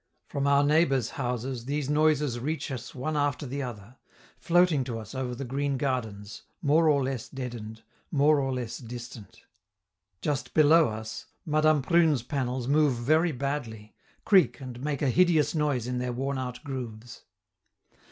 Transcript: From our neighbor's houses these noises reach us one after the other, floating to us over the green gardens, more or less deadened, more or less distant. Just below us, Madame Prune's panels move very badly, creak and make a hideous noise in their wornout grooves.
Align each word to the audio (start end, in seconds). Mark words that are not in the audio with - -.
From 0.25 0.47
our 0.47 0.63
neighbor's 0.63 1.11
houses 1.11 1.65
these 1.65 1.87
noises 1.87 2.39
reach 2.39 2.71
us 2.71 2.95
one 2.95 3.15
after 3.15 3.45
the 3.45 3.61
other, 3.61 3.97
floating 4.39 4.83
to 4.85 4.97
us 4.97 5.13
over 5.13 5.35
the 5.35 5.45
green 5.45 5.77
gardens, 5.77 6.41
more 6.59 6.89
or 6.89 7.03
less 7.03 7.29
deadened, 7.29 7.83
more 8.09 8.39
or 8.39 8.51
less 8.51 8.79
distant. 8.79 9.43
Just 10.19 10.55
below 10.55 10.89
us, 10.89 11.27
Madame 11.45 11.83
Prune's 11.83 12.23
panels 12.23 12.67
move 12.67 12.95
very 12.95 13.31
badly, 13.31 13.93
creak 14.25 14.59
and 14.59 14.81
make 14.81 15.03
a 15.03 15.09
hideous 15.11 15.53
noise 15.53 15.85
in 15.85 15.99
their 15.99 16.11
wornout 16.11 16.63
grooves. 16.63 17.21